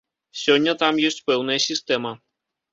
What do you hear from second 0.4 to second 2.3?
Сёння там ёсць пэўная сістэма.